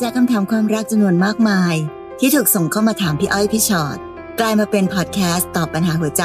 [0.00, 1.74] จากคำถามความรักจำนวนมากมาย
[2.20, 3.98] ที่ถูกส่งเข้ามาถามพี่อ้อยพี่ชอ็อต
[4.40, 6.24] กลายมาเป็นพอดแคสต์ตอบปัญหาหัวใจ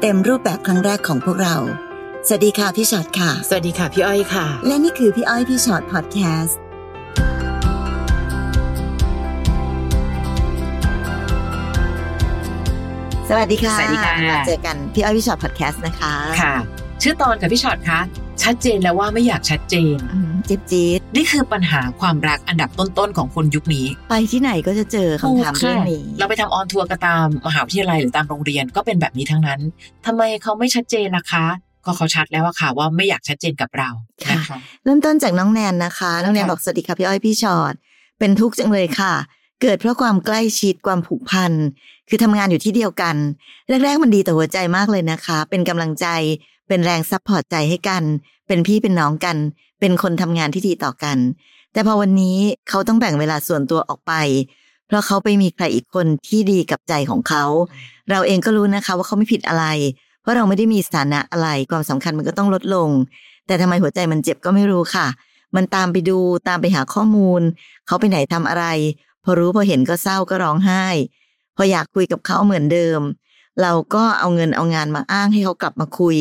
[0.00, 1.56] เต็มรูปแบบครั้งแรกของพวกเรา
[2.26, 6.58] สวัสดีค่ะพี่ชอ็อตค่ะ สวัสดีค่ะพี่อ้อยค่ะ และนี่คือพี่อ้อยพี่ชอ็อตพอดแคสต์
[13.28, 16.54] สวัสดีค่ะ สวัสดีค่ะมาเจอกันพี่อ้อยพี่ชอ็อตพอดแคสต์นะคะ ค่ะ
[17.02, 18.00] ชื่อตอนกับพี่ชอตคะ
[18.42, 29.60] ชัดเจนแล้วว่าไม่อยากชัดเจนอืม จิ๊บจี๊ดนี่คือปัญหาความรักอันดับต้นๆของคนยุคนี้ ไปที่ไหนก็จะเจอคำถามเรื่องนี้เราไปทำ on tour กันตามมหาวิทยาลัยหรือตามโรงเรียนก็เป็นแบบนี้ทั้งนั้น
[30.06, 31.46] ทำไมเขาไม่ชัดเจนล่ะคะ
[31.84, 33.88] ก็เขาชัดแล้วอะค่ะว่าไม่อยากชัดเจนกับเรา
[34.24, 37.74] ค่ะนะคะเริ่มต้นจากน้องแนนนะคะ น้องแนนค่ะบอกสวัสดีค่ะพี่อ้อยพี่ชอ็อต
[38.18, 39.14] เป็นทุกข์จังเลยค่ะ
[39.62, 41.52] เกิดเพราะความใกล้ชิดความผูกพัน
[42.08, 43.16] คือทำงานอยู่ที่เดียวกัน
[43.68, 46.06] แรก ๆ มันดีต่อหัวใจมากเลยนะคะ เป็นกำลังใจ
[46.68, 48.02] เป็นแรง support ใจให้กัน
[48.46, 49.36] เป็นพี่เป็นน้องกัน
[49.80, 51.18] เป็นคนทำงานที่ดีต่อกัน
[51.72, 54.12] แต่พอวันนี้เขาต้องแบ่งเวลาส่วนตัวออกไป
[54.86, 57.44] เพราะเขาไปมีใครอีกคนที่ดีกับใจของเขา
[58.10, 59.64] เราเองก็รู้นะคะว่าเขาไม่ผิดอะไร
[60.20, 62.90] เพราะเราไม่ได้มีสถานะอะไร ความสำคัญมันก็ต้องลดลง
[63.46, 65.06] แต่ทำไมหัวใจมันเจ็บก็ไม่รู้ค่ะ
[65.56, 67.42] มันตามไปดูตามไปหาข้อมูล
[67.86, 68.64] เขาไปไหนทำอะไร
[69.24, 70.84] พอรู้พอเห็นก็เศร้าก็ร้องไห้
[71.56, 73.00] พออยากคุยกับเขาเหมือนเดิม
[73.62, 76.16] เราก็เอาเงินเอางานมาอ้างให้เขากลับมาคุย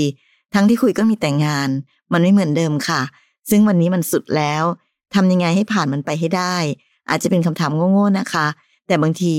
[0.53, 1.69] ทั้งที่คุยก็มีแต่งาน
[2.11, 3.01] มันไม่เหมือนเดิมค่ะ
[3.49, 4.63] ซึ่งวันนี้มันสุดแล้ว
[5.15, 6.55] ทำยังไงให้ผ่านมันไปให้ได้
[7.09, 8.47] อาจจะเป็นคำถามโง่ๆนะคะ
[8.87, 9.35] แต่บางที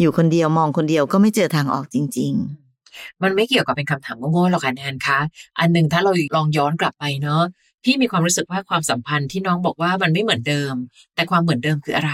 [0.00, 2.32] อยู่คนเดียวมองคนเดียวก็ไม่เจอทางออกจริง
[2.76, 5.18] ๆ มันไม่เกี่ยวกับเป็นคำถามโง่ๆหรอกค่ะแนนคะ
[5.58, 7.42] อันหนึ่งถ้าเราลองย้อนกลับไปเนาะ
[7.84, 10.74] พี่มีความรู้สึกว่าความสัมพันธ์ที่น้องบอกว่ามันไม่เหมือนเดิม
[11.14, 12.12] แต่ความเหมือนเดิมคืออะไร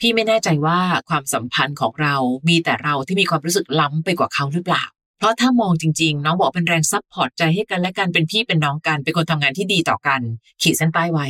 [0.00, 2.14] พี่ไม่แน่ใจว่าความสัมพันธ์ของเรา
[2.48, 4.84] มีแต่เราที่มีความรู้สึกล้ำไปกว่าเขาหรือเปล่า
[5.20, 10.20] เพราะถ้ามองจริง ๆ น้องบอกเป็นแรง support ใจให้กันและกันเป็นพี่เป็นน้องกัน เป็นคนทำงานที่ดีต่อกัน
[10.62, 11.26] ขีดเส้นใต้ไว้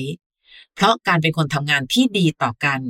[0.75, 2.81] เพราะการเป็นคนทำงานที่ดีต่อกัน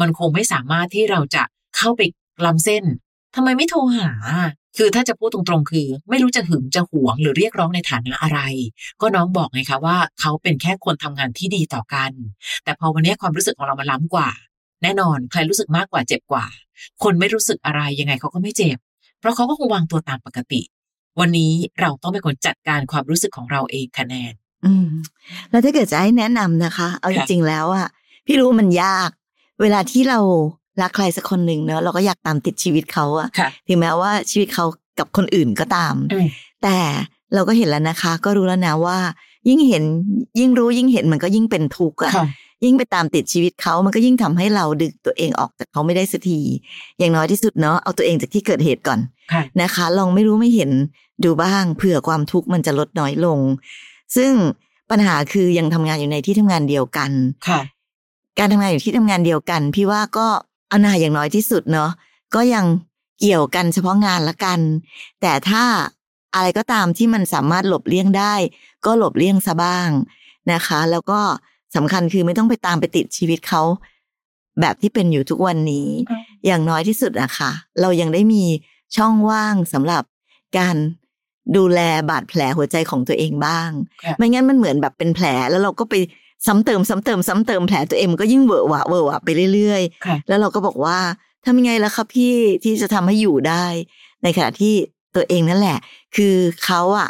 [0.00, 1.42] มันคงไม่สามารถที่เราจะ
[1.76, 2.00] เข้าไป
[2.44, 2.84] ล้ำเส้น
[3.36, 4.10] ทำไมไม่โทรหา
[4.76, 8.40] คือถ้าจะพูดตรงๆ คือ ไม่รู้จะหึงจะหวงหรือเรียกร้องในฐานะอะไร
[9.00, 12.10] ก็น้องบอกไงคะว่า เขาเป็นแค่คนทำงานที่ดีต่อกัน
[12.64, 14.30] แต่พอวันนี้ความรู้สึกของเรามันล้ำกว่า
[14.82, 16.46] แน่นอนใครรู้สึกมากกว่าเจ็บกว่า
[17.02, 18.78] คนไม่รู้สึกอะไรยังไงเขาก็ไม่เจ็บ
[19.22, 20.60] เพราะเขาก็คงวางตัวตามปกติ
[21.20, 24.88] วันนี้เราต้องเป็นคนจัดการความรู้สึกของเราเองคะแนนๆอืม
[25.50, 27.88] แล้วถ้าเกิดจะให้แนะนำนะคะ เอาจค่ะริงๆแล้วอะ
[28.26, 29.10] พี่รู้มันยาก
[29.62, 30.18] เวลาที่เรา
[30.82, 34.64] รักใครสักคนหนึ่งเนอะเราก็อยากตามติดชีวิตเขาอะค่ะถึงแม้ว่าชีวิตเขา
[34.98, 36.26] กับคนอื่นก็ตามอืม
[36.62, 36.76] แต่
[37.34, 38.98] เราก็เห็นแล้วนะคะ ก็รู้แล้วนะว่า
[39.48, 39.84] ยิ่งเห็น
[40.38, 42.26] ยิ่งรู้ยิ่งเห็นมันก็ยิ่งเป็นทุกข์อะค่ะ
[42.64, 46.40] ยิ่งไปตามติดชีวิตเขามันก็ยิ่งทำให้เราดึงตัวเองออกจากเขาไม่ได้สักที
[46.98, 49.00] อย่างน้อยที่สุดเนาะเอาตัวเองจากที่เกิดเหตุก่อน
[49.32, 50.70] ค่ะนะคะ ลองไม่รู้ไม่เห็น
[51.24, 53.38] ดูบ้างเผื่อความทุกข์มันจะลดน้อยลง
[54.16, 54.32] ซึ่ง
[54.90, 57.10] ปัญหาคือยังทำงานอยู่ในที่ทำงานเดียวกัน
[57.48, 57.60] ค่ะ
[58.38, 60.26] การทำงานอยู่ที่ทำงานเดียวกัน พี่ว่าก็
[60.68, 61.90] เอาหนาอย่างน้อยที่สุดเนาะ
[62.34, 62.64] ก็ยัง
[63.20, 64.60] เกี่ยวกันเฉพาะงานละกัน
[65.20, 65.64] แต่ถ้า
[66.34, 68.34] อะไรก็ตามที่มันสามารถหลบเลี่ยงได้
[68.86, 69.90] ก็หลบเลี่ยงซะบ้าง
[70.52, 71.20] นะคะ แล้วก็
[71.76, 73.62] สำคัญคือไม่ต้องไปตามไปติดชีวิตเขา
[74.60, 77.50] แบบที่เป็นอยู่ทุกวันนี้อืมอย่างน้อยที่สุดอะค่ะ
[77.80, 78.44] เรายังได้มี
[78.96, 80.02] ช่องว่างสำหรับ
[80.58, 80.76] การ
[81.56, 83.70] ดูแลบาดแผลหัวใจของตัวเองบ้าง
[84.04, 85.94] ค่ะไม่งั้นมันเหมือนแบบเป็นแผลแล้วเราก็ไป
[86.46, 90.98] ซ้ำเติมซ้ำเติมซ้ำเติมแผลตัวเองมันก็ยิ่งเวอะหวะเวอะหวะไปเรื่อยค่ะๆแล้วเราก็บอกว่า
[91.44, 93.64] ทำยังไงล่ะครับพี่ที่จะทำให้อยู่ได้
[94.22, 94.74] ในขณะที่
[95.14, 95.78] ตัวเองนั่นแหละ
[96.16, 96.34] คือ
[96.64, 97.08] เขาอะ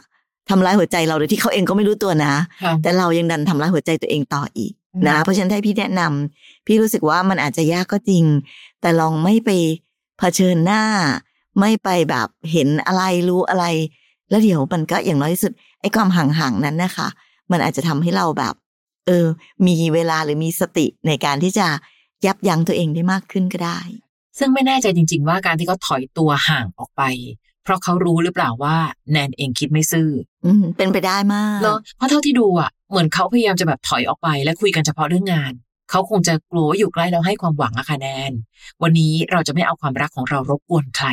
[0.51, 8.25] ทำร้ายหัวใจเราโดยที่เขาเองก็ไม่รู้ตัวนะค่ะแต่เรายังดันทำร้ายหัวใจตัวเองต่ออีกอืมนะ เพราะฉะนั้นถ้าพี่แนะนำพี่รู้สึกว่ามันอาจจะยากก็จริง
[8.81, 9.51] แต่ลองไม่ไป
[10.19, 10.83] เผชิญหน้า
[11.61, 13.65] ไม่ไปแบบเห็นอะไรรู้อะไร
[14.31, 17.09] แล้วเดี๋ยวมันก็อย่างน้อยที่สุดไอ้ความห่างๆนั้นนะคะ
[17.51, 18.55] มันอาจจะทำให้เราแบบ
[19.07, 19.27] เออ
[19.67, 21.67] มีเวลาหรือมีสติในการที่จะ
[22.27, 23.81] ยับยั้งตัวเองได้มากขึ้นก็ได้
[24.39, 27.03] ซึ่งไม่แน่ใจจริง ๆ ว่าการที่เขาถอยตัวห่างออกไป
[27.65, 28.77] เพราะเขารู้หรือเปล่าว่า
[29.13, 30.09] แนนเองคิดไม่ซื่อ
[30.47, 35.53] อืมเป็นไปได้มากเนาะเพราะเท่าที่ดูอะเหมือนเขาพยายามจะแบบถอยออกไปและคุยกันเฉพาะเรื่องงาน
[35.91, 38.33] เขาคงจะกลัวว่าอยู่ใกล้แล้วให้ความหวังอะค่ะแนน
[38.83, 41.09] วันนี้เราจะไม่เอาความรักของเรารบกวนใคร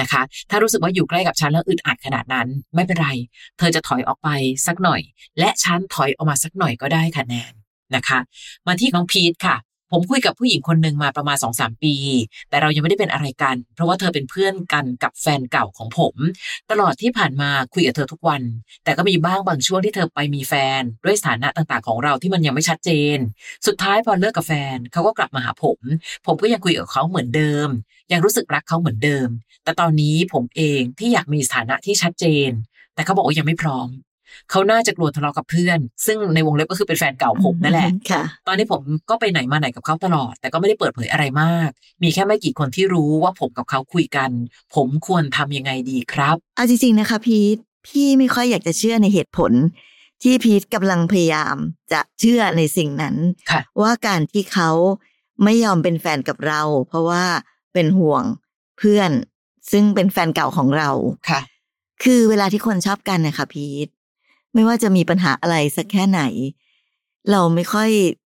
[0.00, 3.08] นะคะ ถ้ารู้สึกว่าอยู่ใกล้กับฉันแล้วอึดอัดขนาดนั้น ไม่เป็นไร
[3.58, 4.28] เธอจะถอยออกไป
[4.66, 5.00] สักหน่อย
[5.38, 7.52] และฉันถอยออกมาสักหน่อยก็ได้ค่ะแนน
[7.94, 8.18] นะคะ
[8.66, 9.56] มาที่น้องพีทค่ะ
[9.92, 11.94] ผมคุยกับผู้หญิงคนหนึ่งมาประมาณสองสามปี
[12.48, 16.14] แต่เรายังไม่ได้เป็นอะไรกัน เพราะว่าเธอเป็นเพื่อนกันกับแฟนเก่าของผม
[16.70, 18.42] ตลอดที่ผ่านมาคุยกับเธอทุกวัน
[18.84, 23.18] แต่ก็มีบ้างบางช่วงที่เธอไปมีแฟน ด้วยสถานะต่างๆของเราที่มันยังไม่ชัดเจน
[23.66, 25.78] สุดท้ายพอเลิกกับแฟนเขาก็กลับมาหาผม
[26.26, 27.68] ผมก็ยังคุยกับเขาเหมือนเดิม
[28.12, 29.28] ยังรู้สึกรักเขาเหมือนเดิม
[29.64, 32.50] แต่ตอนนี้ผมเองที่อยากมีสถานะที่ชัดเจน
[32.94, 33.88] แต่เขาบอกว่ายังไม่พร้อม
[34.50, 41.70] เขาน่าจะกลัวทะเลาะกับเพื่อน ซึ่งในวงเล็บก็คือเป็นแฟนเก่าผมนั่นแหละค่ะตอนนี้ผมก็ไปไหนมาไหนกับเขาตลอด แต่ก็ไม่ได้เปิดเผยอะไรมาก
[42.02, 44.30] มีแค่ไม่กี่คนที่รู้ว่าผมกับเขาคุยกัน
[44.74, 47.56] ผมควรทำยังไงดีครับเอาจริงๆนะคะพีท
[47.86, 49.52] พี่ไม่ค่อยอยากจะเชื่อในเหตุผล
[50.22, 51.56] ที่พีทกำลังพยายาม
[51.92, 53.16] จะเชื่อในสิ่งนั้น
[53.50, 54.70] ค่ะว่าการที่เขา
[55.44, 57.24] ไม่ยอมเป็นแฟนกับเรา เพราะว่า
[57.74, 58.22] เป็นห่วง
[58.78, 59.10] เพื่อน
[59.72, 60.90] ซึ่งเป็นแฟนเก่าของเรา
[61.30, 61.40] ค่ะ
[62.04, 63.88] คือเวลาที่คนชอบกันนะคะพีท
[64.56, 66.22] ไม่ว่าจะมีปัญหาอะไรสักแค่ไหน
[67.30, 67.90] เราไม่ค่อย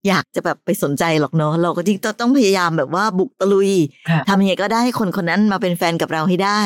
[0.08, 3.70] อยากจะแบบไปสนใจหรอกเนาะเราก็จริงๆต้องพยายามแบบว่าบุกตะลุย
[4.08, 6.62] ค่ะทำยังไงก็ได้ให้คนคนนั้นมาเป็นแฟนกับเราให้ได้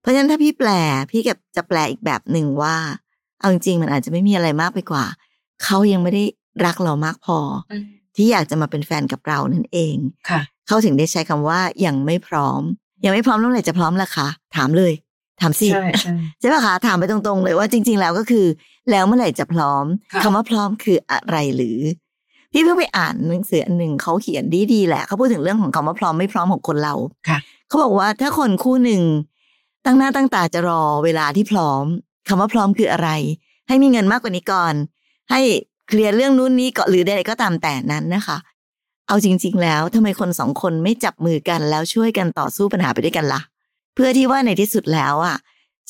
[0.00, 0.70] เพราะฉะนั้นถ้าพี่แปล
[1.10, 2.76] พี่กับจะแปลอีกแบบหนึ่งว่า
[3.40, 5.04] เอาจริงๆมันอาจจะไม่มีอะไรมากไปกว่า
[5.64, 6.24] เขายังไม่ได้
[6.64, 7.38] รักเรามากพอ
[8.16, 9.96] ที่อยากจะมาเป็นแฟนกับเรานั่นเอง
[10.28, 12.62] ค่ะเขาถึงได้ใช้คำว่ายังไม่พร้อม
[13.04, 14.92] ยังไม่พร้อมแล้วเมื่อไหร่จะพร้อมล่ะคะถามเลย
[15.40, 18.46] ถามสิใช่ใช่ใช่ป่ะคะถามไปตรงๆ เลยว่าจริง ๆ แล้วก็คือ
[18.90, 21.78] แล้วเมื่อไหร่จะพร้อมค่ะคำว่าพร้อมคืออะไรหรือ
[22.52, 26.94] พี่เพิ่งไปอ่านหนังสืออันหนึ่งเขาเขียนดีๆแหละเขาพูดถึงเรื่องของคำว่าพร้อมไม่พร้อมของคนเรา
[27.28, 27.38] ค่ะ
[27.68, 29.02] เขาบอกว่าถ้าคนคู่หนึ่ง
[29.84, 31.84] ตั้งหน้าตั้งตาจะรอเวลาที่พร้อม
[32.28, 33.08] คำว่าพร้อมคืออะไร
[33.68, 34.74] ให้มีเงินมากกว่านี้ก่อน
[35.30, 35.40] ให้
[35.88, 38.36] เคลียร์เรื่องนู้นนี้ก่อนหรือใดๆก็ตามแต่นั้นนะคะ
[39.08, 43.40] เอาจริง ๆ แล้วทำไมคนสองคนไม่จับมือกันแล้วช่วยกันต่อสู้ปัญหาไปด้วยกันล่ะ
[43.96, 45.36] เพื่อที่ว่าในที่สุดแล้วอะ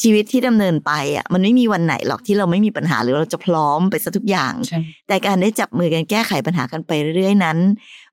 [0.02, 7.58] ชีวิตที่ดำเนินไปอะมันไม่มีวันไหนหรอกที่เราไม่มีปัญหาหรือเราจะพร้อมไปซะทุกอย่างใช่แต่การได้จับมือกันแก้ไขปัญหากันไปเรื่อยๆนั้น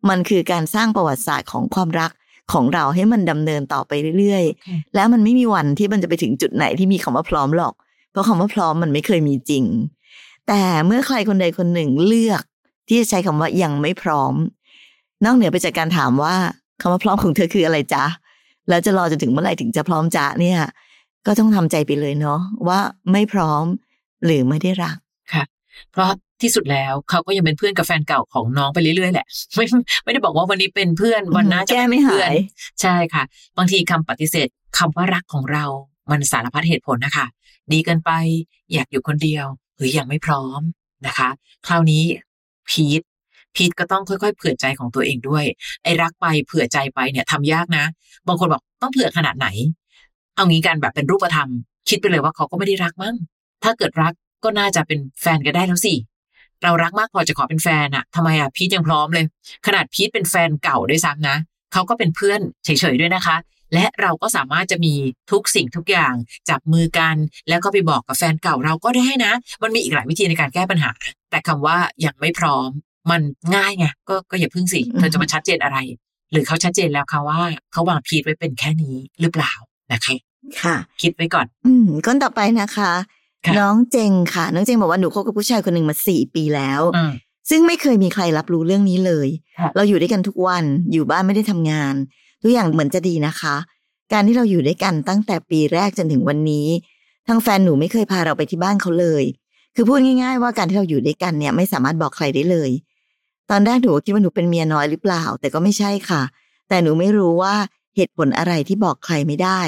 [0.10, 2.12] มันคือการสร้างประวัติศาสตร์ของความรัก
[2.54, 7.74] ของเราให้มันดำเนินต่อไปเรื่อยโอเคๆแล้วมันไม่มีวันที่มันจะไปถึงจุดไหนที่มีคำว่าพร้อมหรอก
[8.12, 9.64] เพราะคำว่าพร้อมมันไม่เคยมีจริง
[10.48, 12.44] แต่เมื่อใครคนใดคนหนึ่งเลือก
[12.88, 14.34] ที่จะใช้คำว่ายังไม่พร้อม
[15.26, 16.36] นอกเหนือไปจากการถามว่า
[16.82, 18.04] คำว่าพร้อมของเธอคืออะไรจ๊ะ
[18.70, 20.60] แล้วจะรอจนถึงเมื่อไหร่ถึงจะพร้อมจ๊ะเนี่ย
[21.26, 22.80] ก็ต้องทำใจไปเลยเนาะว่า
[23.12, 23.66] ไม่พร้อม
[24.26, 24.98] หรือไม่ได้รัก
[25.92, 26.12] เพราะ
[26.42, 29.66] ที่สุดแล้วเขาก็ยังเป็นเพื่อนกับแฟนเก่าของน้องไปเรื่อยๆแหละ ไม่
[30.04, 32.36] ไม่ได้บอกว่าวันนี้เป็นเพื่อนวันหน้าจะแก้เป็นไม่หาเพื่อนย
[32.82, 33.24] ใช่ค่ะ
[33.58, 35.66] บางทีคำปฏิเสธคำว่ารักของเรา
[36.12, 37.26] มันสารพัดเหตุผลนะคะ
[37.72, 38.12] ดีเกินไป
[38.74, 39.46] อยากอยู่คนเดียว
[39.78, 40.62] หรือยังไม่พร้อม
[41.08, 41.30] นะคะ
[41.68, 42.04] คราวนี้
[42.70, 43.02] พีท
[43.56, 45.46] พีทก็ต้องค่อยๆ เผื่อใจของตัวเองด้วย
[45.84, 47.86] ไอ้รักไปเผื่อใจไปเนี่ยทำยากนะ
[48.28, 49.48] บางคนบอกต้องเผื่อขนาดไหน
[50.36, 51.50] เอางี้กันแบบเป็นรูปธรรม
[51.90, 53.16] คิดไปเลยว่าเขาก็ไม่ได้รักมั้ง
[53.64, 54.14] ถ้าเกิดรัก
[54.44, 55.94] ก็น่าจะเป็นแฟนกันได้แล้วสิ
[56.64, 59.26] เรารักมากพอจะขอเป็นแฟนอะทำไมอะพีทยังพร้อมเลย
[59.66, 61.38] ขนาดพีทเป็นแฟนเก่าด้วยซ้ำนะ
[61.74, 63.38] เขาก็เป็นเพื่อนเฉยๆด้วยนะคะ
[63.74, 64.94] และเราก็สามารถจะมี
[65.32, 66.14] ทุกสิ่งทุกอย่าง
[66.50, 67.16] จับมือกัน
[67.50, 69.34] แล้วก็ไปบอกกับแฟนเก่าเราก็ได้นะ
[69.64, 70.90] มันมีอีกหลายวิธีในการแก้ปัญหา
[71.30, 72.70] แต่คำว่ายังไม่พร้อม
[73.12, 73.22] มัน
[73.56, 75.78] ง่ายไงก็ก็อย่าพึ่งสิเธอจะมาชัดเจนอะไร
[76.32, 77.40] หรือเขาชัดเจนแล้วค่ะว่า
[77.72, 79.54] เขาวางพีทไว้เป็นแค่นี้หรือเปล่า
[79.92, 80.16] นะคะ
[80.62, 82.92] ค่ะ คิดไว้ก่อน อืมก้นต่อไปนะคะ
[83.46, 87.12] ค่ะน้องเจงค่ะ น้องเจงบอกว่าหนูคบกับผู้ชายคนหนึ่งมาสี่ปีแล้วอืม
[87.50, 89.28] ซึ่งไม่เคยมีใครรับรู้เรื่องนี้เลย
[89.60, 91.94] ค่ะเราอยู่ด้วยกันทุกวันอยู่บ้านไม่ได้ทำงาน
[92.42, 93.56] ทุกอย่างเหมือนจะดีนะคะ
[94.14, 96.68] การที่เราอยู่ด้วยกันตั้งแต่ปีแรกจนถึงวันนี้
[97.28, 99.24] ทางแฟนหนูไม่เคยพาเราไปที่บ้านเขาเลย
[99.76, 102.70] คือพูดง่าย ๆ ว่าการที่เราอยู่ด้วยกันเนี่ยไม่สามารถบอกใครได้เลย
[103.50, 106.22] ตอนแรกหนูคิดว่าหนูเป็นเมียน้อยหรือเปล่า แต่ก็ไม่ใช่ค่ะ
[106.70, 107.56] แต่หนูไม่รู้ว่า
[107.96, 109.62] เหตุผลอะไรที่บอกใครไม่ได้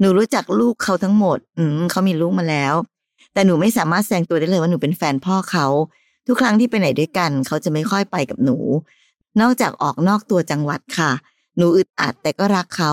[0.00, 2.74] หนูรู้จักลูกเขาทั้งหมด อืมเขามีลูกมาแล้ว
[3.32, 5.66] แต่หนูไม่สามารถแสดงตัวได้เลยว่าหนูเป็นแฟนพ่อเขา
[6.26, 8.56] ทุกครั้งที่ไปไหนด้วยกัน เขาจะไม่ค่อยไปกับหนู
[9.40, 11.10] นอกจากออกนอกตัวจังหวัดค่ะ
[11.56, 12.92] หนูอึดอัดแต่ก็รักเขา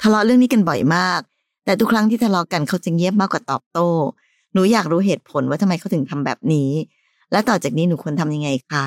[0.00, 1.20] ทะเลาะเรื่องนี้กันบ่อยมาก
[1.64, 3.88] แต่ทุกครั้งที่ทะเลาะกันเขาจะเงียบมากกว่าตอบโต้
[4.52, 6.70] หนูอยากรู้เหตุผลว่าทำไมเขาถึงทำแบบนี้
[7.32, 8.84] และต่อจากนี้หนูควรทำยังไงคะ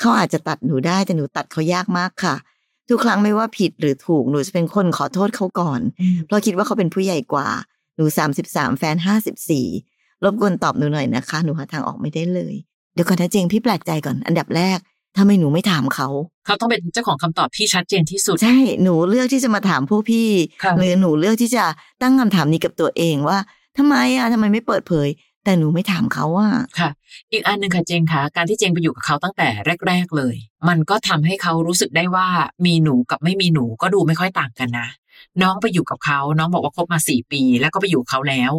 [0.00, 2.36] เขาอาจจะตัดหนูได้แต่หนูตัดเขายากมากค่ะ
[2.88, 5.80] ทุกครั้งไม่ว่าผิดหรือถูกหนูจะเป็นคนขอโทษเขาก่อน
[6.26, 7.48] เพราะคิดว่าเขาเป็นผู้ใหญ่กว่า
[7.96, 9.66] หนูสามสิบสามแฟนห้าสิบสี่
[10.24, 12.54] รบกวนตอบหนูหน่อยนะคะ หนูหาทางออกไม่ได้เลย
[12.94, 14.78] เดี๋ยวก่อนนะเจงพี่แปลกใจก่อนอันดับแรก
[15.16, 16.08] ทำไมหนูไม่ถามเขา
[16.46, 20.28] เขาต้องเป็นเจ้าของคำตอบที่ชัดเจนที่สุด ใช่ หนูเลือกที่จะมาถามพวกพี่
[20.62, 21.64] ค่ะหรือหนูเลือกที่จะ
[22.02, 23.38] ตั้งคำถามนี้กับตัวเองว่า
[23.78, 25.08] ทำไมอะทำไมไม่เปิดเผย
[25.44, 26.90] แต่หนูไม่ถามเขาอะค่ะ
[27.32, 29.48] อีกอันหนึ่งค่ะเจงค่ะ การที่เจงไปอยู่กับเขาตั้งแต่
[29.86, 30.36] แรก ๆเลย
[30.68, 32.28] มันก็ทำให้เขารู้สึกได้ว่า
[32.66, 34.88] มีหนูกับไม่มีหนูก็ดูไม่ค่อยต่างกันนะ
[35.42, 38.52] น้องไปอยู่กับเขาน้องบอกว่าคบมาสี่ปี แล้วก็ไปอยู่เขาแล้ว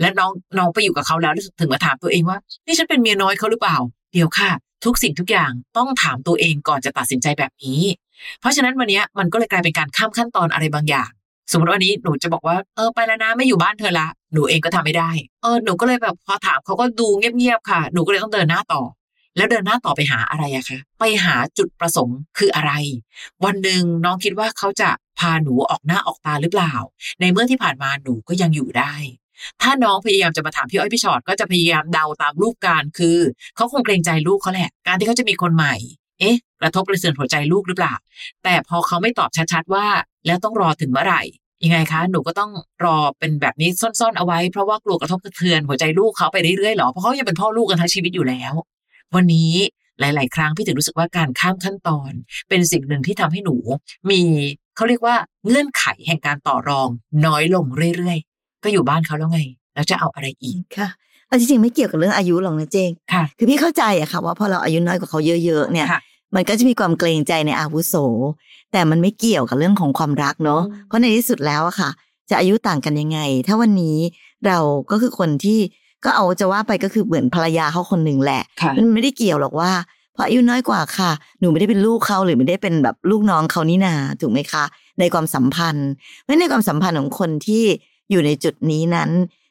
[0.00, 3.76] และน้องน้องไปอยู่กับเขาแล้วแล้วถึงมาถามตัวเองว่า นี่ฉันเป็นเมียน้อยเขาหรือเปล่า
[4.12, 4.50] เดี๋ยวค่ะ
[4.84, 7.80] ทุกสิ่งทุกอย่างต้องถามตัวเองก่อนจะตัดสินใจแบบนี้
[8.40, 11.10] เพราะฉะนั้นวันนี้มันก็เลยกลายเป็นการข้ามขั้นตอนอะไรบางอย่าง
[11.50, 15.10] สมมติวันนี้หนูจะบอกว่าเออไปแล้วนะไม่อยู่บ้านเธอละหนูเองก็ทำไม่ได้
[15.42, 18.82] เออหนูก็เลยแบบพอถามเขาก็ดูเงียบๆค่ะ หนูก็เลยต้องเดินหน้าต่อ
[19.36, 22.72] แล้วเดินหน้าต่อไปหาอะไรอะคะไปหาจุดประสงค์คืออะไร
[23.44, 26.74] วันหนึ่งน้องคิดว่าเขาจะพาหนูออกหน้าออกตาหรือเปล่า
[27.20, 28.94] ในเมื่อที่ผ่านมาหนูก็ยังอยู่ได้
[29.62, 33.18] ถ้าน้องพยายามจะมาถามพี่อ้อยพี่ชอตก็จะพยายามเดาตามรูปการคือ
[33.56, 35.74] เขาคงเกรงใจลูกเขาแหละ การที่เขาจะมีคนใหม่
[36.20, 37.94] เอ๊ะ กระทบกระเทือนหัวใจลูกหรือเปล่า
[38.44, 39.86] แต่พอเขาไม่ตอบชัดๆว่า
[40.26, 41.22] แล้วต้องรอถึงเมื่อไหร่
[41.64, 42.50] ยังไงคะ หนูก็ต้อง
[42.84, 48.52] รอเป็นแบบนี้ซ่อนๆเอาไว้เพราะว่ากลัวกระทบกระเทือนหัวใจลูกเขาไปเรื่อยๆหรอเพราะเขายังเป็นพ่อลูกกันทั้งชีวิตอยู่แล้ว
[49.14, 49.52] วันนี้
[50.00, 52.12] หลาย ๆ ครั้งพี่ถึงรู้สึกว่าการข้ามขั้นตอน
[52.48, 53.56] เป็นสิ่งหนึ่งที่ทำให้หนู
[54.10, 54.20] มี
[54.76, 55.16] เขาเรียกว่า
[55.46, 56.88] เงื่อนไขแห่งการต่อรอง
[57.26, 57.64] น้อยลง
[57.96, 59.40] เรื่อยๆก็อยู่บ้านเขาแล้วไง
[59.74, 60.88] แล้วจะเอาอะไรอีกค่ะ
[61.34, 66.00] เอาจริงๆไม่เกี่ยวกับเรื่องอายุหรอกนะเจงค่ะ คือพี่เข้าใจอะค่ะว่าพอเราอายุน้อยกว่าเขาเยอะๆเนี่ยค่ะ
[66.34, 67.94] มันก็จะมีความเกรงใจในอาวุโส
[68.72, 71.90] แต่มันไม่เกี่ยวกับเรื่องของความรักเนาะอืมเพราะในที่สุดแล้วอะค่ะ
[72.30, 73.98] จะอายุต่างกันยังไง ถ้าวันนี้
[74.46, 74.58] เรา
[74.90, 75.58] ก็คือคนที่
[76.04, 79.70] ก็เอาจะว่าไปก็คือเหมือนภรรยาเขาคนหนึ่งแหละค่ะมันไม่ได้เกี่ยวหรอกว่า
[80.14, 81.10] เพราะอายุน้อยกว่าค่ะ
[81.40, 84.64] หนูไม่ได้เป็นลูกเขาหรือไม่ได้เป็นแบบลูกน้องเขานี่นาถูกไหมคะ
[85.00, 85.88] ในความสัมพันธ์
[86.22, 87.64] เพราะในความสัมพันธ์ของคนที่
[88.10, 89.10] อยู่ในจุดนี้นั้น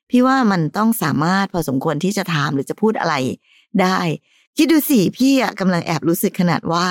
[0.09, 3.15] พี่ว่ามันต้องสามารถพอสมควรที่จะถามหรือจะพูดอะไร
[3.81, 3.97] ได้
[4.57, 6.85] คิดดูสิพี่อะกำลังแอบรู้สึกขนาดว่า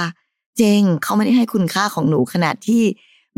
[0.56, 2.82] เจงเขาไม่ได้ให้คุณค่าของหนูขนาดที่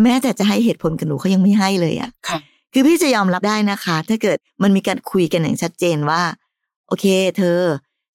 [0.02, 2.38] แม้แต่จะให้เหตุผลกับหนูเขายังไม่ให้เลยอะค่ะ
[2.72, 6.22] คือพี่จะยอมรับได้นะคะ ถ้าเกิดมันมีการคุยกันอย่างชัดเจนว่า
[6.88, 7.58] โอเค เธอ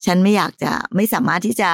[0.06, 1.72] ฉันไม่อยากจะไม่สามารถที่จะ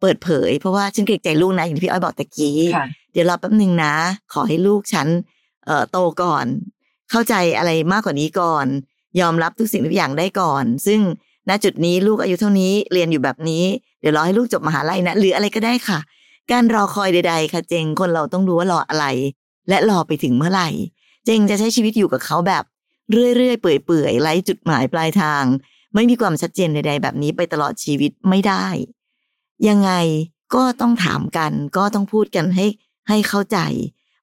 [0.00, 3.94] เปิดเผย เพราะว่าฉันเกรงใจลูกนะอย่างที่พี่อ้อยบอกตะกี้ค่ะเดี๋ยวรอแป๊บหนึ่งนะ
[4.32, 5.06] ขอให้ลูกฉัน
[5.66, 6.46] เอ่อโตก่อน
[7.10, 8.66] เข้าใจอะไรมากกว่านี้ก่อน
[9.20, 11.00] ยอมรับทุกสิ่งทุกอย่างได้ก่อน ซึ่ง
[11.48, 13.64] ณจุดนี้ลูกอายุเท่านี้เรียนอยู่แบบนี้
[14.00, 15.98] เดี๋ยวรอให้ลูกจบมหาลัยนะหรืออะไรก็ได้ค่ะ
[16.50, 19.06] การรอคอยใด ๆ ค่ะเจงคนเราต้องรู้ว่ารออะไร
[19.68, 20.68] และรอไปถึงเมื่อไหร่
[21.24, 22.64] เจงจะใช้ชีวิตอยู่กับเขาแบบ
[23.36, 25.44] เรื่อยๆเปื่อยๆไร้จุดหมายปลายทาง
[25.94, 28.66] ไม่มีความชัดเจนใด ๆ แบบนี้ไปตลอดชีวิตไม่ได้
[29.68, 29.90] ยังไง
[30.54, 32.66] ก็ต้องถามกัน ก็ต้องพูดกันให้
[33.08, 33.58] ให้เข้าใจ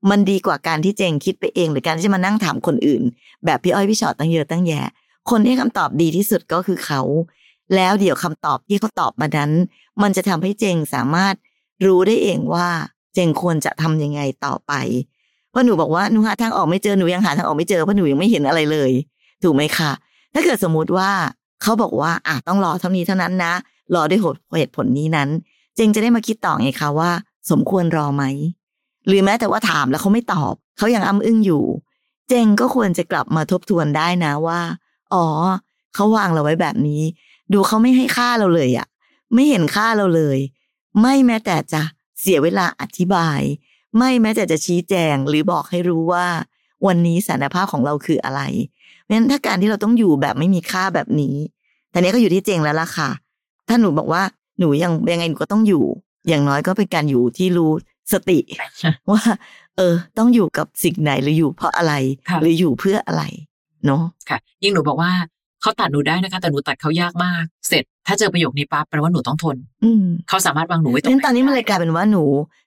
[0.09, 3.03] มันดีกว่าการที่เจงคิดไปเอง หรือการที่จะมานั่งถามคนอื่น
[3.45, 4.87] แบบพี่อ้อยพี่ชอตตั้งเยอะตั้งแยะ
[5.29, 7.01] คนที่ให้คำตอบดีที่สุดก็คือเขา
[7.75, 9.51] แล้วเดี๋ยวคำตอบที่เขาตอบมานั้น
[10.01, 11.33] มันจะทำให้เจงสามารถ
[11.85, 12.67] รู้ได้เองว่า
[13.13, 14.73] เจงควรจะทำยังไงต่อไป
[15.49, 18.91] เพราะหนูบอกว่าหนูหาทางออกไม่เจอหนูยังหาทางออกไม่เจอเพราะหนูยังไม่เห็นอะไรเลย
[19.43, 19.91] ถูกไหมคะ
[20.33, 21.09] ถ้าเกิดสมมุติว่า
[21.61, 23.53] เขาบอกว่าอะต้องรอเท่านี้เท่านั้นนะ
[23.95, 24.19] รอด้วย
[24.59, 25.29] เหตุผลนี้นั้น
[25.75, 27.11] เจงจะได้มาคิดต่อไงคะว่า
[27.51, 28.23] สมควรรอไหม
[29.07, 31.63] หรือแม้แต่ว่าถามแล้วเขาไม่ตอบ เขายังอ้ำอึ้งอยู่
[32.29, 34.61] เจงก็ควรจะกลับมาทบทวนได้นะว่า
[35.13, 35.25] อ๋อ
[35.93, 37.01] เขาวางเราไว้แบบนี้
[37.53, 38.87] ดูเขาไม่ให้ค่าเราเลยอะ
[39.33, 40.37] ไม่เห็นค่าเราเลย
[41.01, 41.81] ไม่แม้แต่จะ
[42.19, 43.39] เสียเวลาอธิบาย
[43.97, 46.25] ไม่แม้แต่จะชี้แจงหรือบอกให้รู้ว่า
[46.87, 48.41] วันนี้สารภาพของเราคืออะไร
[49.01, 51.35] เพราะฉะนั้นถ้าการที่เราต้องอยู่แบบไม่มีค่าแบบนี้
[51.91, 53.09] แต่นี้ก็อยู่ที่เจงแล้วล่ะค่ะ
[53.67, 54.23] ถ้าหนูบอกว่า
[54.59, 55.83] หนูยังยังไงหนูก็ต้องอยู่
[56.27, 57.71] อย่างน้อยก็เป็นการอยู่ที่รู้
[58.13, 58.39] สติ
[59.11, 59.21] ว่า
[59.77, 61.93] เออ ต้องอยู่กับสิ่งไหนหรืออยู่เพราะอะไร
[62.29, 63.23] ค่ะหรืออยู่เพื่ออะไร
[63.85, 65.11] เนาะค่ะ ยิ่งหนูบอกว่า
[65.61, 72.23] เขาตัดหนูได้นะคะ แต่หนูตัดเขายากมาก เสร็จ ถ้าเจอประโยคนี้ปั๊บแปลว่าหนูต้องทน อืมเขาสามารถวางหนูไว้ตรงงั้นไหตอนนี้มันเลยกลายเป็นว่าหนู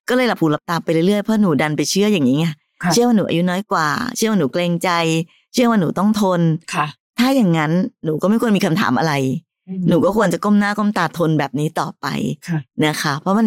[0.09, 2.47] ก็เลยหลับหูหลับตาไปเรื่อยๆเพราะหนูดันไปเชื่ออย่างนี้ไง
[2.83, 4.91] ค่ะเชื่อว่าหนูอายุน้อยกว่า เชื่อว่าหนูเกรงใจ
[5.53, 6.41] เชื่อว่าหนูต้องทน
[6.75, 6.87] ค่ะ
[7.19, 7.73] ถ้าอย่างนั้น
[8.05, 9.13] หนูก็ไม่ควรมีคำถามอะไร
[9.89, 12.07] หนูก็ควรจะก้มหน้าก้มตาทนแบบนี้ต่อไป
[12.49, 13.47] ค่ะนะคะ เพราะมัน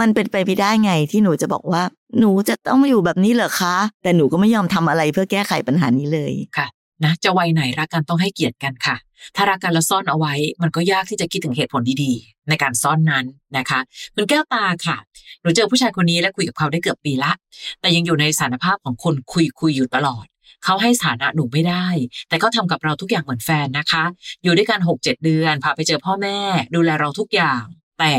[0.00, 1.82] มันเป็นไปไม่ได้ไงที่หนูจะบอกว่า
[2.18, 6.66] หนูจะต้องมาอยู่แบบนี้เหรอคะ แต่หนูก็ไม่ยอมทำอะไรเพื่อแก้ไขปัญหานี้เลยค่ะ
[7.04, 8.96] นะจะวัยไหนรักกันต้องให้เกียรติกันค่ะ
[9.36, 13.24] ถ้ารักกันแล้วซ่อนเอาไว้ มันก็ยากที่จะคิดถึงเหตุผลดีๆ ในการซ่อนนั้น
[13.56, 13.80] นะคะ
[14.14, 14.96] คุณแก้วตาค่ะ
[15.42, 17.32] หนูเจอผู้ชายคนนี้และคุยกับเขาได้เกือบปีละ
[17.80, 20.26] แต่ยังอยู่ในสถานภาพของคนคุยคุยอยู่ตลอด
[20.64, 21.86] เขาให้สถานะหนูไม่ได้
[22.28, 24.04] แต่เขาทำกับเราทุกอย่างเหมือนแฟนนะคะ
[24.42, 26.38] อยู่ด้วยกันหกเจ็ดเดือนพาไปเจอพ่อแม่
[26.74, 27.62] ดูแลเราทุกอย่าง
[27.98, 28.12] แต่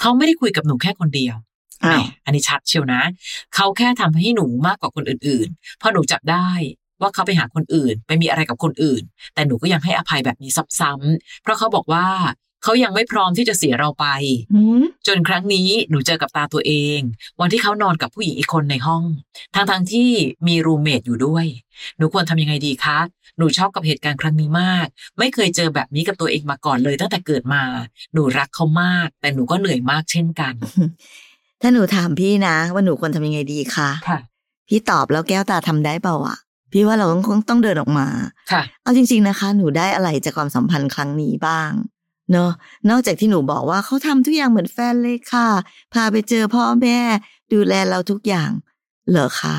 [0.00, 1.36] เขาไม่ได้คุยกับหนูแค่คนเดียว
[1.84, 3.02] อ้าวแหมอันนี้ชัดเชียวนะ
[3.54, 6.48] เขาแค่ทำให้หนูมากกว่าคนอื่นๆพอหนูจับได้
[7.00, 9.02] ว่าเขาไปหาคนอื่น ไปมีอะไรกับคนอื่น
[9.34, 10.50] แต่หนูก็ยังให้อภัยแบบนี้
[10.80, 12.06] ซ้ำๆเพราะเขาบอกว่า
[12.62, 14.06] เขายังไม่พร้อมที่จะเสียเราไป
[14.54, 17.00] หืมจนครั้งนี้หนูเจอกับตาตัวเอง
[17.40, 19.02] วันที่เขานอนกับผู้หญิงอีกคนในห้อง
[19.54, 20.10] ทั้งๆที่
[20.48, 21.46] มีรูเมทอยู่ด้วย
[21.96, 22.98] หนูควรทำยังไงดีคะ
[23.38, 24.86] หนูชอบกับเหตุการณ์ครั้งนี้มาก
[25.18, 27.62] ไม่เคยเจอแบบนี้กับตัวเองมาก่อนเลยตั้งแต่เกิดมา
[28.12, 30.54] หนูรักเขามาก แต่หนูก็เหนื่อยมากเช่นกัน
[31.60, 34.18] ถ้าหนูถามพี่นะ ว่าหนูควรทำยังไงดีคะค่ะ
[34.68, 36.38] พี่ตอบแล้วแก้วตาทำได้เปล่าอะ
[36.72, 38.06] พี่ว่าเราคงต้องเดินออกมา
[38.52, 41.70] ค่ะ เอาจริง ๆนะคะ หนูได้อะไรจากความสัมพันธ์ครั้งนี้บ้าง
[42.30, 42.50] เนอะ
[42.90, 45.48] นอกจากที่หนูบอกว่าเขาทำทุกอย่างเหมือนแฟนเลยค่ะ
[45.94, 46.98] พาไปเจอพ่อแม่
[47.52, 48.50] ดูแลเราทุกอย่าง
[49.10, 49.56] เหรอคะ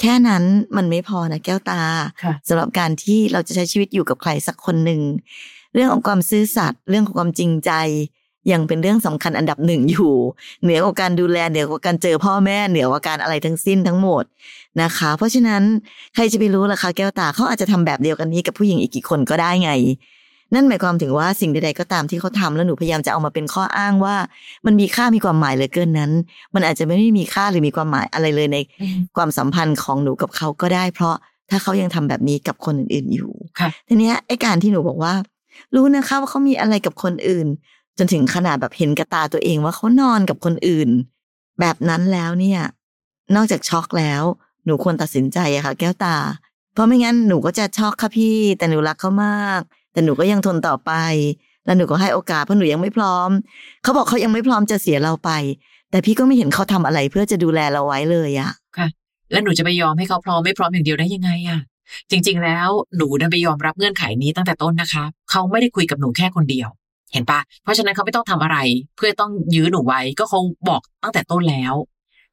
[0.00, 0.44] แค่นั้น
[0.76, 1.82] มันไม่พอนะแก้วตา
[2.22, 5.00] ค่ะสำหรับการที่เราจะใช้ชีวิตอยู่กับใครสักคนหนึ่ง
[5.74, 7.72] เรื่องของความซื่อสัตย์เรื่องของความจริงใจ
[8.52, 10.12] ยังเป็นเรื่องสำคัญอันดับหนึ่งอยู่
[10.62, 14.24] เหนือกว่าการดูแลเหนือกว่าการเจอพ่อแม่เหนือกว่าการอะไรทั้งสิ้นทั้งหมด
[14.82, 15.62] นะคะ เพราะฉะนั้น
[16.14, 19.70] ใครจะไปรู้ล่ะคะแก้วตาเขาอาจจะทำแบบเดียวกันนี้กับผู้หญิงอีกกี่คนก็ได้ไง
[20.54, 24.16] นั่นหมายความถึงว่าสิ่งใดๆก็ตามที่เขาทำแล้วหนูพยายามจะเอามาเป็นข้ออ้างว่า
[24.66, 26.12] มันมีค่ามีความหมายเหลือเกินนั้น
[26.54, 28.58] มันอาจจะไม่ได้มีค่าหรือมีความหมายอะไรเลยใน
[29.16, 31.14] ความสัมพันธ์ของหนูกับเขาก็ได้ เพราะ
[31.50, 35.14] ถ้าเขายังทำแบบนี้กับคนอื่นๆอยู่ค่ะทีเนี้ยไอ้การที่หนูบอกว่า
[35.74, 37.46] รู้นะคะว่าเขามีอะไรกับคนอื่น
[37.98, 40.88] จนถึงขนาดแบบเห็นกับตาตัวเองว่าเขานอนกับคนอื่น
[41.60, 42.60] แบบนั้นแล้วเนี่ย
[43.34, 44.22] นอกจากช็อกแล้ว
[44.64, 46.16] หนูควรตัดสินใจอะค่ะ แก้วตา
[46.72, 49.60] เพราะไม่งั้นหนูก็จะช็อกค่ะพี่ แต่หนูรักเขามาก
[49.92, 50.92] แต่หนูก็ยังทนต่อไป
[51.64, 53.30] แล้วหนูก็ให้โอกาสเพราะหนูยังไม่พร้อม
[53.82, 55.30] เขาบอกเขายังไม่พร้อมจะเสียเราไป
[55.90, 58.88] แต่พี่ก็ไม่เห็นเขาทำอะไรเพื่อจะดูแลเราไว้เลยอะค่ะ
[59.30, 61.60] แล้วหนูจะไปยอมให้เขาพร้อมไม่พร้อมอย่างเดียวได้ยังไงอะ
[62.10, 66.68] จริง ๆ แล้วหนูดันไปยอมรับเงื่อนไขนี้ตั้งแต่ต้นนะคะ เขาไม่ได้คุยกับหนูแค่คนเดียว
[67.12, 68.58] เห็นปะเพราะฉะนั้นเขาไม่ต้องทำอะไร
[68.96, 71.74] เพื่อต้องยื้อหนูไว้ก็เขาบอกตั้งแต่ต้นแล้ว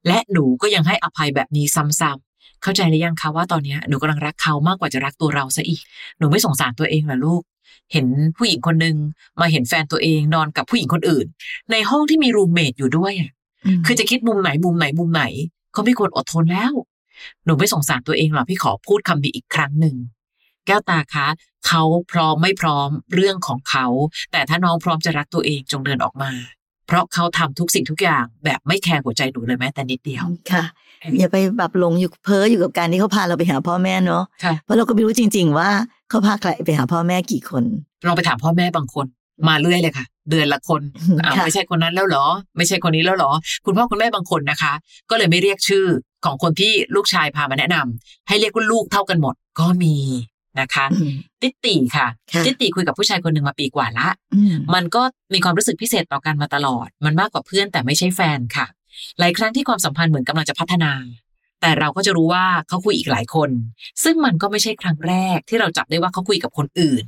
[0.07, 2.26] และหนูก็ยังให้อภัยแบบนี้ซ้ำๆ
[2.63, 5.81] เข้าใจหรือยังคะว่าตอนเนี้ยหนูกำลังรักเขามากกว่าจะรักตัวเราซะอีก
[6.17, 7.41] หนูไม่สงสารตัวเองเหรอลูก
[7.93, 8.05] เห็น
[8.37, 8.95] ผู้หญิงคนหนึ่ง
[9.39, 11.25] มาเห็นแฟนตัวเองนอนกับผู้หญิงคนอื่น
[11.71, 13.31] ในห้องที่มีรูมเมทอยู่ด้วยอะ
[13.85, 15.23] คือจะคิดมุมไหนมุมไหนมุมไหน
[15.75, 16.73] ก็ไม่ควรอดทนแล้ว
[17.45, 19.95] หนูไม่สงสารตัวเองหรอกพี่ขอพูดคำนี้อีกครั้งหนึ่ง
[20.65, 21.27] แก้วตาคะ
[21.67, 23.85] เขาพร้อมไม่พร้อมเรื่องของเขา
[24.31, 26.31] แต่ถ้าน้องพร้อมจะรักตัวเองจงเดินออกมา
[26.87, 30.63] เพราะเขาทำทุกสิ่งทุกอย่างแบบไม่แคร์หัวใจหนูเลยแม้แต่นิดเดียวค่ะ
[31.19, 35.69] อย่าไปแบบหลงอยู่เพ้ออยู่กับการที่เขาพาเราไปหาพ่อแม่เนาะค่ะเพราะเราก็ไม่รู้จริง ๆ ว่า
[36.09, 37.63] เขาพาใครไปหาพ่อแม่กี่คน
[38.07, 39.05] ลองไปถามพ่อแม่บางคน
[39.47, 42.25] มาเรื่อยเลยค่ะ เดือนละคนอืมอ้าวค่ะไม่ใช่คนนั้นแล้วเหรอ
[42.57, 43.31] ไม่ใช่คนนี้แล้วเหรอ
[43.65, 44.73] คุณพ่อคุณแม่บางคนนะคะ
[45.09, 45.85] ก็เลยไม่เรียกชื่อ
[46.25, 49.95] ของคนที่ลูกชายพามาแนะนำให้เรียกว่าลูกเท่ากันหมดก็มี
[50.59, 55.01] นะคะอืมติติค่ะค่ะ ติติคุยกับผู้ชายคนหนึ่งมาปีกว่าละอืมมันก็
[55.33, 58.67] มีความรู้สึกพิเศษต่อกันมาตลอด มันมากกว่าเพื่อนแต่ไม่ใช่แฟนค่ะ
[59.19, 60.91] หลายครั้งที่ความสัมพันธ์เหมือนกำลังจะพัฒนา
[61.61, 63.49] แต่เราก็จะรู้ว่าเขาคุยอีกหลายคน
[64.03, 67.03] ซึ่งมันก็ไม่ใช่ครั้งแรกที่เราจับได้ว่าเขาคุยกับคนอื่น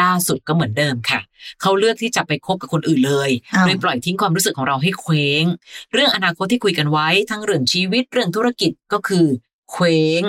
[0.00, 1.20] ล่าสุดก็เหมือนเดิมค่ะ
[1.60, 5.44] เขาเลือกที่จะไปคบกับคนอื่นเลยอ้าวโดยปล่อยทิ้งความรู้สึกของเราให้เคว้ง
[5.92, 9.26] เรื่องอนาคตที่คุยกันไว้ทั้งเรื่องชีวิตเรื่องธุรกิจก็คือ
[9.72, 10.22] เคว้ง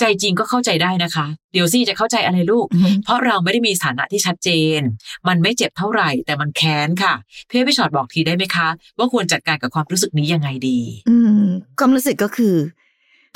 [0.00, 4.80] ใจจริงก็เข้าใจได้นะคะ เดี๋ยวซี่จะเข้าใจอะไรลูกอืมเพราะเราไม่ได้มีสถานะที่ชัดเจน
[5.28, 7.14] มันไม่เจ็บเท่าไหร่ แต่มันแค้นค่ะ
[7.48, 12.54] พี่พี่ชอตบอกทีได้ไหมคะ ว่าควรจัดการกับความรู้สึกนี้ยังไงดี อืมความรู้สึกก็คือ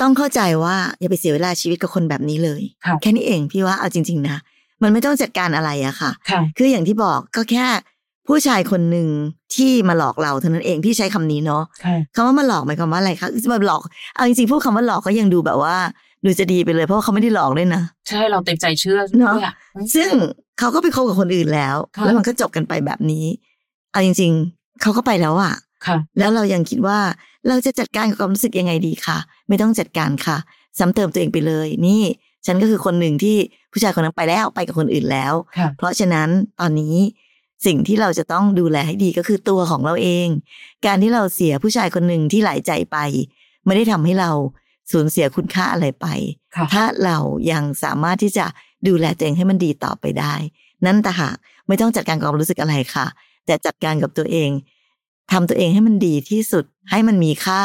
[0.01, 4.37] ต้องเข้าใจว่าอย่าไปเสียเวลาชีวิตกับคนแบบนี้เลยค่ะแค่นี้เองพี่ว่าเอาจริง ๆ นะ
[4.83, 7.65] มันไม่ต้องจัดการอะไรอะค่ะค่ะ คืออย่างที่บอกก็แค่
[8.27, 9.07] ผู้ชายคนหนึ่ง
[9.55, 13.81] ที่มาหลอกเราเท่านั้นเองพี่ใช้คำนี้เนาะค่ะคำว่ามาหลอกหมายความว่าอะไรคะคือมาหลอก
[14.15, 15.75] เอาจริงๆพูดคำว่าหลอกก็ยังดูแบบว่า
[16.25, 19.53] ดูจะดีไปเลยเพราะว่าเขาไม่ได้หลอกด้วยนะ ใช่เราเต็มใจเชื่อเนอะด้วยอะ
[19.95, 20.11] ซึ่ง
[20.59, 23.25] เขาก็ไปคบกับคนอื่นแล้วค่ะแล้วมันก็จบกันไปแบบนี้
[23.91, 25.53] เอาจริง ๆเขาก็ไปแล้วอะ
[25.85, 26.99] ค่ะแล้วเรายังคิดว่า
[27.47, 30.37] เราจะจัดการกับความรู้สึกยังไงดีคะไม่ต้องจัดการค่ะ
[30.79, 32.01] ซ้ำเติมตัวเองไปเลย นี่
[32.45, 33.35] ฉันก็คือคนหนึ่งที่
[33.71, 36.95] ผู้ชายคนนั้นไปแล้วไปกับคนอื่นแล้วค่ะเพราะฉะนั้นตอนนี้
[37.65, 40.27] สิ่งที่เราจะต้องดูแลให้ดีก็คือตัวของเราเอง
[40.85, 42.97] การที่เราเสียผู้ชายคนหนึ่งที่หลายใจไป
[43.65, 44.31] ไม่ได้ทำให้เรา
[44.91, 46.07] สูญเสียคุณค่าอะไรไป
[46.55, 47.17] ค่ะถ้าเรา
[47.51, 48.45] ยังสามารถที่จะ
[48.87, 50.33] ดูแลตัวเองให้มันดีต่อไปได้
[50.85, 51.35] นั่นแต่หาก
[51.67, 53.05] ไม่ต้องจัดการกับความรู้สึกอะไรค่ะ
[53.45, 54.49] แต่จัดการกับตัวเอง
[55.31, 57.61] ทำตัวเองให้มันดีที่สุด ให้มันมีค่า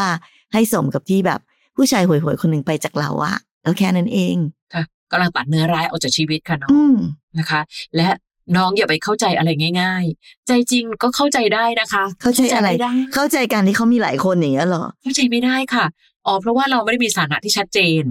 [0.52, 1.40] ให้สมกับที่แบบ
[1.76, 4.36] ผู้ชายห่วยๆคนหนึ่งไปจากเราอะแล้วแค่นั้นเอง
[4.74, 6.96] ค่ะกำลังตัดเนื้อร้ายออกจากชีวิตค่ะน้องอืม
[7.38, 7.60] นะคะ
[7.96, 8.08] และ
[8.56, 9.50] น้องอย่าไปเข้าใจอะไร
[9.80, 15.86] ง่าย ๆ ใจจริงก็เข้าใจได้นะคะ เข้าใจอะไรม่ได้เข้าใจการที่เขามีหลายคนอย่างเงี้ยเหรอ เข้าใจไม่ได้ค่ะ
[16.28, 18.02] อ๋อเพราะว่าเราไม่ได้มีสถานะที่ชัดเจน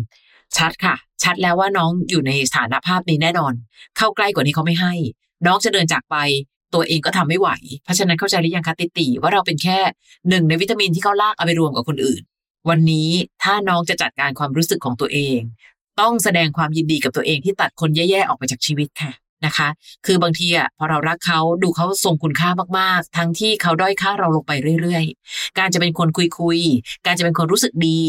[0.58, 3.54] ชัดค่ะ ชัดแล้วว่าน้องอยู่ในสถานภาพนี้แน่นอน
[3.98, 4.94] เข้าใกล้กว่านี้เขาไม่ให้
[5.46, 6.16] น้องจะเดินจากไป
[6.74, 7.50] ตัวเองก็ทำไม่ไหว
[7.84, 9.80] เพราะฉะนั้นเข้าใจหรือยังคะติติว่าเราเป็นแค่
[10.30, 12.22] หนึ่งในวิตามินที่เขาลากเอาไปรวมกับคนอื่น
[12.70, 13.10] วันนี้
[13.44, 15.40] ถ้าน้องจะจัดการความรู้สึกของตัวเอง
[16.00, 19.12] ต้องแสดงความยินดีกับตัวเองที่ตัดคนแย่ๆออกไปจากชีวิตค่ะ
[19.46, 19.68] นะคะ
[20.06, 26.08] คือบางทีอะพอเรารักเขาดูเขาทรงคุณค่ามากๆ ทั้งที่เขาด้อยค่าเราลงไปเรื่อยๆ การจะเป็นคน
[26.40, 28.02] คุยๆ การจะเป็นคนรู้สึกดี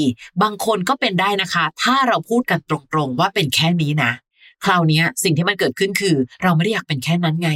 [0.42, 4.12] บางคนก็เป็นได้นะคะ ถ้าเราพูดกันตรงๆว่าเป็นแค่นี้นะ
[4.64, 7.50] คราวนี้สิ่งที่มันเกิดขึ้นคือ เราไม่ได้อยากเป็นแค่นั้นไง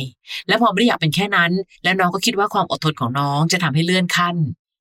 [0.48, 1.52] และพอไม่ได้อยากเป็นแค่นั้น
[1.84, 4.36] แล้วน้องก็คิดว่าความอดทนของน้องจะทำให้เลื่อนขั้น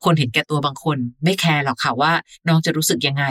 [0.05, 2.13] คนเห็นแก่ตัวบางคน ไม่แคร์หรอกค่ะว่า
[2.47, 3.25] น้องจะรู้สึกยังไง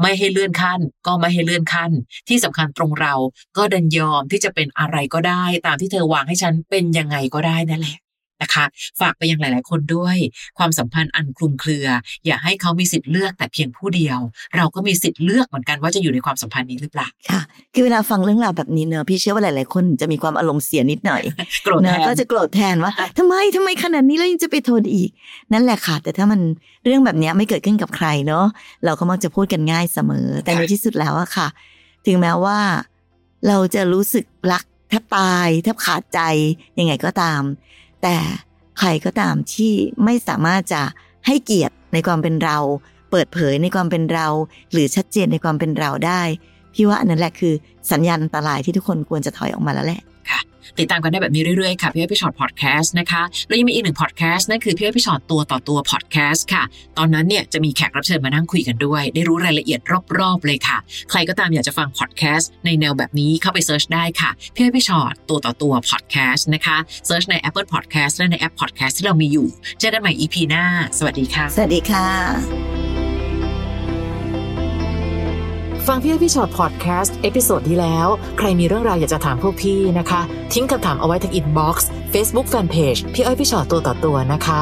[0.00, 1.90] ไม่ให้เลื่อนขั้น ก็ไม่ให้เลื่อนขั้น
[2.28, 3.14] ที่สำคัญตรงเรา
[3.56, 8.03] ก็ดันยอมที่จะเป็นอะไรก็ได้ ตามที่เธอวางให้ฉันเป็นยังไงก็ได้นั่นแหละ
[8.42, 8.64] นะคะ
[9.00, 10.16] ฝากไปยังหลาย ๆ คนด้วย
[10.58, 11.86] ความสัมพันธ์อันคลุมเครือ
[12.26, 14.18] อย่าให้เขามีสิทธิ์เลือกแต่เพียงผู้เดียว
[14.56, 17.40] เราก็มีสิทธิ์เลือกเหมือนกันว่าจะอยู่ในความสัมพันธ์นี้หรือเปล่าค่ะ
[17.74, 21.22] คือเวลาฟังเรื่องราวแบบนี้เนอะพี่เชื่อว่าหลาย ๆ คนจะมีความอารมณ์เสียนิดหน่อย
[21.64, 25.10] โกรธแทนะนก็จะโกรธแทนว่าทำไมทำไมขนาดนี้แล้วยังจะไปโทษอีก
[25.52, 26.40] นั่นแหละค่ะ แต่ถ้ามัน
[26.84, 28.44] เรื่องแบบเนี้ยไม่เกิดขึ้นกับใครเนาะ
[28.84, 31.48] เราก็มักจะพูดกันง่ายเสมอ แต่ในที่สุดแล้วอะค่ะ
[32.06, 32.58] ถึงแม้ว่า
[33.48, 36.20] เราจะรู้สึกรักแทบตายแทบขาดใจ
[36.78, 37.42] ยังไงก็ตาม
[38.04, 38.18] แต่
[38.78, 39.72] ใครก็ตามที่
[40.04, 40.82] ไม่สามารถจะ
[41.26, 42.58] ให้เกียรติในความเป็นเรา
[43.10, 44.26] เปิดเผยในความเป็นเรา
[44.72, 46.22] หรือชัดเจนในความเป็นเราได้
[46.74, 47.54] พี่ว่าอันนั้นแหละคือ
[47.92, 50.02] สัญญาณอันตรายที่ทุกคนควรจะถอยออกมาแล้วแหละ
[50.78, 56.62] ติดตามกันได้แบบนี้เรื่อยๆค่ะพี่อ้อยพี่ชอตพอดแคสต์นะคะแล้วยังมีอีกหนึ่งพอดแคสต์นั่นคือพี่อ้อยพี่ชอตตัวต่อตัวพอดแคสต์ค่ะ
[56.98, 59.80] ตอนนั้นเนี่ยจะมีแขกรับเชิญมานั่งคุยกันด้วย ได้รู้รายละเอียด
[60.18, 60.78] รอบๆเลยค่ะ
[61.10, 69.48] ใครก็ตามอยากจะฟังพอดแคสต์ในแนวแบบนี้เข้าไป search ได้ค่ะพี่อ้อยพี่ชอตตัวต่อตัวพอดแคสต์นะคะ search ใน Apple Podcast และในแอปพอดแคสต์ที่เรามีอยู่
[69.80, 70.64] เจอกันใหม่ EP หน้า
[70.98, 72.83] สวัสดีค่ะ สวัสดีค่ะ
[75.90, 80.20] ฟังพี่อ้อยพี่ชอตพอดแคสต์ episode ที่แล้ว ใครมีเรื่องราวอยากจะถามพวกพี่นะคะ
[80.52, 84.60] ทิ้งคำถามเอาไว้ที่ inbox เฟซบุ๊กแฟนเพจพี่อ้อยพี่ชอตตัวต่อตัวนะคะ